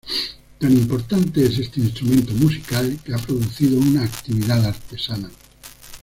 [0.57, 5.29] Tan importante es este instrumento musical que ha producido una actividad artesana.